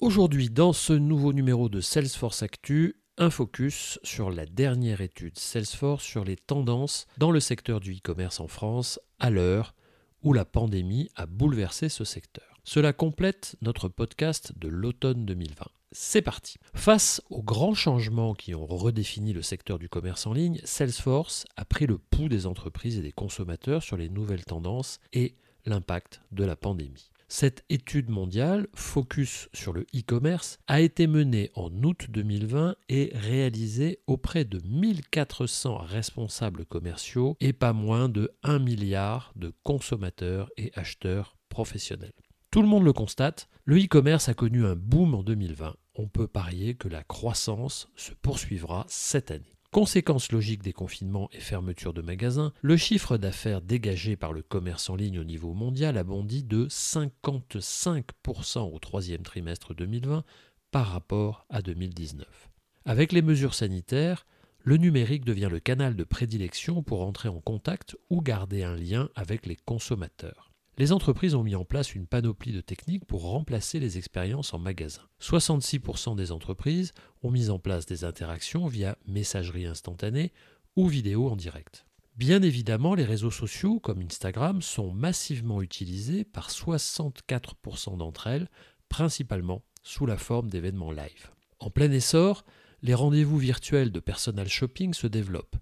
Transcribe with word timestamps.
Aujourd'hui, 0.00 0.48
dans 0.48 0.72
ce 0.72 0.94
nouveau 0.94 1.34
numéro 1.34 1.68
de 1.68 1.82
Salesforce 1.82 2.42
Actu, 2.42 2.96
un 3.18 3.28
focus 3.28 3.98
sur 4.02 4.30
la 4.30 4.46
dernière 4.46 5.02
étude 5.02 5.38
Salesforce 5.38 6.02
sur 6.02 6.24
les 6.24 6.36
tendances 6.36 7.06
dans 7.18 7.30
le 7.30 7.38
secteur 7.38 7.80
du 7.80 7.96
e-commerce 7.96 8.40
en 8.40 8.48
France 8.48 8.98
à 9.18 9.28
l'heure 9.28 9.74
où 10.22 10.32
la 10.32 10.46
pandémie 10.46 11.10
a 11.16 11.26
bouleversé 11.26 11.90
ce 11.90 12.04
secteur. 12.04 12.62
Cela 12.64 12.94
complète 12.94 13.56
notre 13.60 13.88
podcast 13.90 14.54
de 14.56 14.68
l'automne 14.68 15.26
2020. 15.26 15.66
C'est 15.92 16.22
parti. 16.22 16.56
Face 16.72 17.20
aux 17.28 17.42
grands 17.42 17.74
changements 17.74 18.32
qui 18.32 18.54
ont 18.54 18.64
redéfini 18.64 19.34
le 19.34 19.42
secteur 19.42 19.78
du 19.78 19.90
commerce 19.90 20.26
en 20.26 20.32
ligne, 20.32 20.62
Salesforce 20.64 21.44
a 21.56 21.66
pris 21.66 21.86
le 21.86 21.98
pouls 21.98 22.30
des 22.30 22.46
entreprises 22.46 22.96
et 22.96 23.02
des 23.02 23.12
consommateurs 23.12 23.82
sur 23.82 23.98
les 23.98 24.08
nouvelles 24.08 24.46
tendances 24.46 24.98
et 25.12 25.34
l'impact 25.66 26.22
de 26.32 26.44
la 26.44 26.56
pandémie. 26.56 27.10
Cette 27.32 27.64
étude 27.70 28.10
mondiale, 28.10 28.66
focus 28.74 29.48
sur 29.54 29.72
le 29.72 29.82
e-commerce, 29.94 30.58
a 30.66 30.80
été 30.80 31.06
menée 31.06 31.52
en 31.54 31.70
août 31.84 32.06
2020 32.08 32.74
et 32.88 33.12
réalisée 33.14 34.00
auprès 34.08 34.44
de 34.44 34.60
1400 34.66 35.76
responsables 35.76 36.66
commerciaux 36.66 37.36
et 37.38 37.52
pas 37.52 37.72
moins 37.72 38.08
de 38.08 38.32
1 38.42 38.58
milliard 38.58 39.32
de 39.36 39.54
consommateurs 39.62 40.50
et 40.56 40.72
acheteurs 40.74 41.36
professionnels. 41.48 42.12
Tout 42.50 42.62
le 42.62 42.68
monde 42.68 42.84
le 42.84 42.92
constate, 42.92 43.48
le 43.64 43.78
e-commerce 43.78 44.28
a 44.28 44.34
connu 44.34 44.66
un 44.66 44.74
boom 44.74 45.14
en 45.14 45.22
2020. 45.22 45.76
On 45.94 46.08
peut 46.08 46.26
parier 46.26 46.74
que 46.74 46.88
la 46.88 47.04
croissance 47.04 47.88
se 47.94 48.12
poursuivra 48.12 48.86
cette 48.88 49.30
année. 49.30 49.59
Conséquence 49.72 50.32
logique 50.32 50.64
des 50.64 50.72
confinements 50.72 51.28
et 51.32 51.38
fermetures 51.38 51.94
de 51.94 52.02
magasins, 52.02 52.52
le 52.60 52.76
chiffre 52.76 53.16
d'affaires 53.16 53.62
dégagé 53.62 54.16
par 54.16 54.32
le 54.32 54.42
commerce 54.42 54.90
en 54.90 54.96
ligne 54.96 55.20
au 55.20 55.24
niveau 55.24 55.54
mondial 55.54 55.96
a 55.96 56.02
bondi 56.02 56.42
de 56.42 56.66
55% 56.66 58.74
au 58.74 58.78
troisième 58.80 59.22
trimestre 59.22 59.72
2020 59.72 60.24
par 60.72 60.88
rapport 60.88 61.46
à 61.50 61.62
2019. 61.62 62.50
Avec 62.84 63.12
les 63.12 63.22
mesures 63.22 63.54
sanitaires, 63.54 64.26
le 64.58 64.76
numérique 64.76 65.24
devient 65.24 65.48
le 65.48 65.60
canal 65.60 65.94
de 65.94 66.02
prédilection 66.02 66.82
pour 66.82 67.06
entrer 67.06 67.28
en 67.28 67.40
contact 67.40 67.96
ou 68.10 68.22
garder 68.22 68.64
un 68.64 68.74
lien 68.74 69.08
avec 69.14 69.46
les 69.46 69.56
consommateurs 69.56 70.49
les 70.80 70.92
entreprises 70.92 71.34
ont 71.34 71.42
mis 71.42 71.56
en 71.56 71.66
place 71.66 71.94
une 71.94 72.06
panoplie 72.06 72.52
de 72.52 72.62
techniques 72.62 73.04
pour 73.04 73.30
remplacer 73.30 73.78
les 73.80 73.98
expériences 73.98 74.54
en 74.54 74.58
magasin. 74.58 75.02
66% 75.20 76.16
des 76.16 76.32
entreprises 76.32 76.92
ont 77.22 77.30
mis 77.30 77.50
en 77.50 77.58
place 77.58 77.84
des 77.84 78.02
interactions 78.04 78.66
via 78.66 78.96
messagerie 79.06 79.66
instantanée 79.66 80.32
ou 80.76 80.86
vidéo 80.88 81.28
en 81.28 81.36
direct. 81.36 81.84
Bien 82.16 82.40
évidemment, 82.40 82.94
les 82.94 83.04
réseaux 83.04 83.30
sociaux 83.30 83.78
comme 83.78 84.00
Instagram 84.00 84.62
sont 84.62 84.90
massivement 84.90 85.60
utilisés 85.60 86.24
par 86.24 86.48
64% 86.48 87.98
d'entre 87.98 88.28
elles, 88.28 88.48
principalement 88.88 89.62
sous 89.82 90.06
la 90.06 90.16
forme 90.16 90.48
d'événements 90.48 90.92
live. 90.92 91.30
En 91.58 91.68
plein 91.68 91.92
essor, 91.92 92.42
les 92.80 92.94
rendez-vous 92.94 93.36
virtuels 93.36 93.92
de 93.92 94.00
personal 94.00 94.48
shopping 94.48 94.94
se 94.94 95.08
développent. 95.08 95.56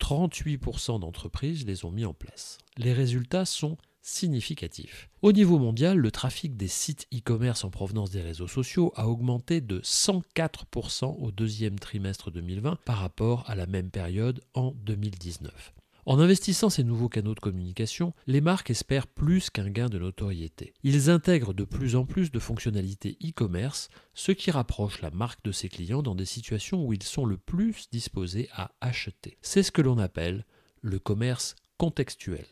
38% 0.00 0.98
d'entreprises 0.98 1.64
les 1.64 1.84
ont 1.84 1.92
mis 1.92 2.04
en 2.04 2.12
place. 2.12 2.58
Les 2.76 2.92
résultats 2.92 3.44
sont 3.44 3.78
significatif. 4.04 5.08
Au 5.22 5.32
niveau 5.32 5.58
mondial, 5.58 5.96
le 5.96 6.10
trafic 6.10 6.56
des 6.56 6.68
sites 6.68 7.08
e-commerce 7.12 7.64
en 7.64 7.70
provenance 7.70 8.10
des 8.10 8.20
réseaux 8.20 8.46
sociaux 8.46 8.92
a 8.96 9.08
augmenté 9.08 9.62
de 9.62 9.80
104% 9.80 11.16
au 11.18 11.30
deuxième 11.32 11.78
trimestre 11.78 12.30
2020 12.30 12.76
par 12.84 12.98
rapport 12.98 13.48
à 13.48 13.54
la 13.54 13.66
même 13.66 13.90
période 13.90 14.42
en 14.52 14.72
2019. 14.84 15.72
En 16.06 16.20
investissant 16.20 16.68
ces 16.68 16.84
nouveaux 16.84 17.08
canaux 17.08 17.34
de 17.34 17.40
communication, 17.40 18.12
les 18.26 18.42
marques 18.42 18.68
espèrent 18.68 19.06
plus 19.06 19.48
qu'un 19.48 19.70
gain 19.70 19.88
de 19.88 19.98
notoriété. 19.98 20.74
Ils 20.82 21.08
intègrent 21.08 21.54
de 21.54 21.64
plus 21.64 21.96
en 21.96 22.04
plus 22.04 22.30
de 22.30 22.38
fonctionnalités 22.38 23.16
e-commerce, 23.24 23.88
ce 24.12 24.32
qui 24.32 24.50
rapproche 24.50 25.00
la 25.00 25.10
marque 25.10 25.42
de 25.44 25.52
ses 25.52 25.70
clients 25.70 26.02
dans 26.02 26.14
des 26.14 26.26
situations 26.26 26.84
où 26.84 26.92
ils 26.92 27.02
sont 27.02 27.24
le 27.24 27.38
plus 27.38 27.88
disposés 27.90 28.50
à 28.52 28.72
acheter. 28.82 29.38
C'est 29.40 29.62
ce 29.62 29.72
que 29.72 29.80
l'on 29.80 29.96
appelle 29.96 30.44
le 30.82 30.98
commerce 30.98 31.56
contextuel. 31.78 32.44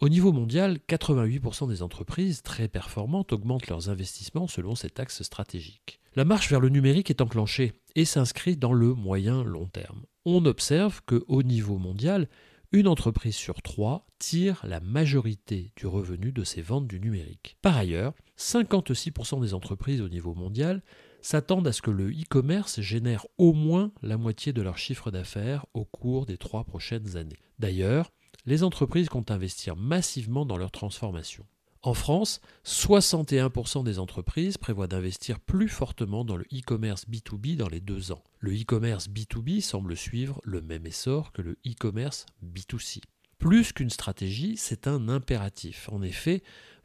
Au 0.00 0.10
niveau 0.10 0.30
mondial, 0.30 0.78
88% 0.88 1.68
des 1.68 1.82
entreprises 1.82 2.42
très 2.42 2.68
performantes 2.68 3.32
augmentent 3.32 3.68
leurs 3.68 3.88
investissements 3.88 4.46
selon 4.46 4.74
cet 4.74 5.00
axe 5.00 5.22
stratégique. 5.22 6.00
La 6.16 6.26
marche 6.26 6.50
vers 6.50 6.60
le 6.60 6.68
numérique 6.68 7.08
est 7.08 7.22
enclenchée 7.22 7.72
et 7.94 8.04
s'inscrit 8.04 8.58
dans 8.58 8.74
le 8.74 8.92
moyen 8.92 9.42
long 9.42 9.66
terme. 9.66 10.02
On 10.26 10.44
observe 10.44 11.00
que 11.06 11.24
au 11.28 11.42
niveau 11.42 11.78
mondial, 11.78 12.28
une 12.72 12.88
entreprise 12.88 13.36
sur 13.36 13.62
trois 13.62 14.06
tire 14.18 14.60
la 14.64 14.80
majorité 14.80 15.72
du 15.76 15.86
revenu 15.86 16.30
de 16.30 16.44
ses 16.44 16.60
ventes 16.60 16.86
du 16.86 17.00
numérique. 17.00 17.56
Par 17.62 17.78
ailleurs, 17.78 18.12
56% 18.38 19.40
des 19.40 19.54
entreprises 19.54 20.02
au 20.02 20.10
niveau 20.10 20.34
mondial 20.34 20.82
s'attendent 21.22 21.68
à 21.68 21.72
ce 21.72 21.80
que 21.80 21.90
le 21.90 22.10
e-commerce 22.10 22.82
génère 22.82 23.26
au 23.38 23.54
moins 23.54 23.92
la 24.02 24.18
moitié 24.18 24.52
de 24.52 24.60
leur 24.60 24.76
chiffre 24.76 25.10
d'affaires 25.10 25.64
au 25.72 25.86
cours 25.86 26.26
des 26.26 26.36
trois 26.36 26.64
prochaines 26.64 27.16
années. 27.16 27.38
D'ailleurs, 27.58 28.12
les 28.46 28.62
entreprises 28.62 29.08
comptent 29.08 29.30
investir 29.30 29.76
massivement 29.76 30.46
dans 30.46 30.56
leur 30.56 30.70
transformation. 30.70 31.44
En 31.82 31.94
France, 31.94 32.40
61% 32.64 33.84
des 33.84 34.00
entreprises 34.00 34.58
prévoient 34.58 34.88
d'investir 34.88 35.38
plus 35.38 35.68
fortement 35.68 36.24
dans 36.24 36.36
le 36.36 36.44
e-commerce 36.52 37.06
B2B 37.08 37.56
dans 37.56 37.68
les 37.68 37.80
deux 37.80 38.10
ans. 38.10 38.24
Le 38.40 38.52
e-commerce 38.52 39.08
B2B 39.08 39.60
semble 39.60 39.96
suivre 39.96 40.40
le 40.42 40.60
même 40.60 40.86
essor 40.86 41.30
que 41.30 41.42
le 41.42 41.58
e-commerce 41.64 42.26
B2C. 42.44 43.02
Plus 43.38 43.72
qu'une 43.72 43.90
stratégie, 43.90 44.56
c'est 44.56 44.88
un 44.88 45.08
impératif. 45.08 45.88
En 45.92 46.02
effet, 46.02 46.42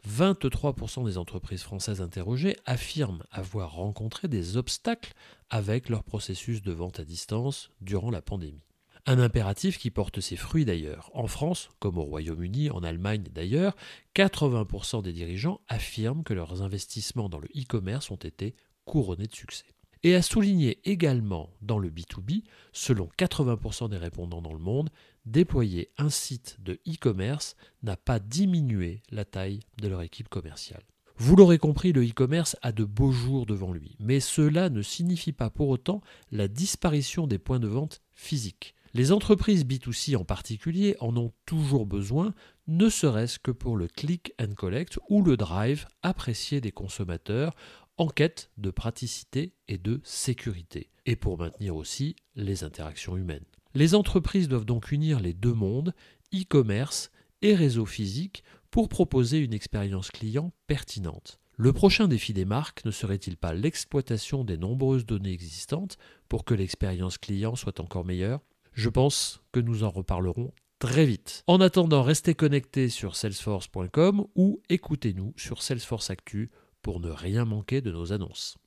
23% 0.07 1.05
des 1.05 1.17
entreprises 1.17 1.63
françaises 1.63 2.01
interrogées 2.01 2.57
affirment 2.65 3.23
avoir 3.31 3.73
rencontré 3.73 4.27
des 4.27 4.57
obstacles 4.57 5.13
avec 5.49 5.89
leur 5.89 6.03
processus 6.03 6.61
de 6.61 6.71
vente 6.71 6.99
à 6.99 7.05
distance 7.05 7.71
durant 7.81 8.11
la 8.11 8.21
pandémie. 8.21 8.61
Un 9.07 9.17
impératif 9.17 9.79
qui 9.79 9.89
porte 9.89 10.19
ses 10.19 10.35
fruits 10.35 10.65
d'ailleurs. 10.65 11.09
En 11.13 11.25
France, 11.25 11.69
comme 11.79 11.97
au 11.97 12.03
Royaume-Uni, 12.03 12.69
en 12.69 12.83
Allemagne 12.83 13.23
d'ailleurs, 13.31 13.75
80% 14.15 15.01
des 15.01 15.11
dirigeants 15.11 15.61
affirment 15.67 16.23
que 16.23 16.35
leurs 16.35 16.61
investissements 16.61 17.27
dans 17.27 17.39
le 17.39 17.47
e-commerce 17.57 18.11
ont 18.11 18.15
été 18.15 18.55
couronnés 18.85 19.25
de 19.25 19.35
succès. 19.35 19.65
Et 20.03 20.15
à 20.15 20.21
souligner 20.21 20.79
également 20.83 21.49
dans 21.61 21.79
le 21.79 21.89
B2B, 21.89 22.43
selon 22.73 23.09
80% 23.17 23.89
des 23.89 23.97
répondants 23.97 24.41
dans 24.41 24.53
le 24.53 24.59
monde, 24.59 24.89
déployer 25.25 25.91
un 25.97 26.09
site 26.09 26.57
de 26.59 26.79
e-commerce 26.87 27.55
n'a 27.83 27.97
pas 27.97 28.19
diminué 28.19 29.01
la 29.09 29.25
taille 29.25 29.61
de 29.79 29.87
leur 29.87 30.01
équipe 30.01 30.29
commerciale. 30.29 30.83
Vous 31.17 31.35
l'aurez 31.35 31.59
compris, 31.59 31.91
le 31.91 32.03
e-commerce 32.03 32.55
a 32.63 32.71
de 32.71 32.83
beaux 32.83 33.11
jours 33.11 33.45
devant 33.45 33.73
lui, 33.73 33.95
mais 33.99 34.19
cela 34.19 34.69
ne 34.69 34.81
signifie 34.81 35.33
pas 35.33 35.51
pour 35.51 35.69
autant 35.69 36.01
la 36.31 36.47
disparition 36.47 37.27
des 37.27 37.37
points 37.37 37.59
de 37.59 37.67
vente 37.67 38.01
physiques. 38.11 38.73
Les 38.93 39.13
entreprises 39.13 39.63
B2C 39.63 40.17
en 40.17 40.25
particulier 40.25 40.97
en 40.99 41.15
ont 41.15 41.31
toujours 41.45 41.85
besoin, 41.85 42.33
ne 42.67 42.89
serait-ce 42.89 43.39
que 43.39 43.51
pour 43.51 43.77
le 43.77 43.87
click 43.87 44.33
and 44.37 44.53
collect 44.55 44.99
ou 45.09 45.23
le 45.23 45.37
drive 45.37 45.87
apprécié 46.03 46.59
des 46.59 46.73
consommateurs 46.73 47.55
en 47.97 48.07
quête 48.07 48.51
de 48.57 48.69
praticité 48.69 49.53
et 49.69 49.77
de 49.77 50.01
sécurité, 50.03 50.89
et 51.05 51.15
pour 51.15 51.37
maintenir 51.37 51.75
aussi 51.75 52.17
les 52.35 52.65
interactions 52.65 53.15
humaines. 53.15 53.45
Les 53.75 53.95
entreprises 53.95 54.49
doivent 54.49 54.65
donc 54.65 54.91
unir 54.91 55.21
les 55.21 55.33
deux 55.33 55.53
mondes, 55.53 55.93
e-commerce 56.33 57.11
et 57.41 57.55
réseau 57.55 57.85
physique, 57.85 58.43
pour 58.71 58.89
proposer 58.89 59.39
une 59.39 59.53
expérience 59.53 60.11
client 60.11 60.51
pertinente. 60.67 61.39
Le 61.55 61.71
prochain 61.71 62.07
défi 62.07 62.33
des 62.33 62.45
marques 62.45 62.83
ne 62.83 62.91
serait-il 62.91 63.37
pas 63.37 63.53
l'exploitation 63.53 64.43
des 64.43 64.57
nombreuses 64.57 65.05
données 65.05 65.31
existantes 65.31 65.97
pour 66.27 66.43
que 66.43 66.53
l'expérience 66.53 67.17
client 67.17 67.55
soit 67.55 67.79
encore 67.79 68.03
meilleure? 68.03 68.41
Je 68.73 68.89
pense 68.89 69.41
que 69.51 69.59
nous 69.59 69.83
en 69.83 69.89
reparlerons 69.89 70.53
très 70.79 71.05
vite. 71.05 71.43
En 71.47 71.61
attendant, 71.61 72.01
restez 72.03 72.33
connectés 72.33 72.89
sur 72.89 73.15
salesforce.com 73.15 74.25
ou 74.35 74.61
écoutez-nous 74.69 75.33
sur 75.37 75.61
Salesforce 75.61 76.09
Actu 76.09 76.49
pour 76.81 76.99
ne 76.99 77.11
rien 77.11 77.45
manquer 77.45 77.81
de 77.81 77.91
nos 77.91 78.13
annonces. 78.13 78.57